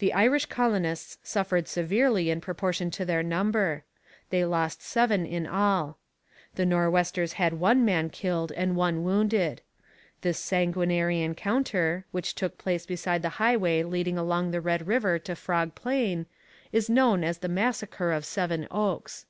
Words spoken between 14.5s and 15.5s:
the Red River to